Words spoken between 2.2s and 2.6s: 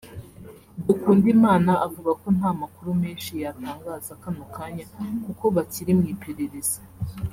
ko nta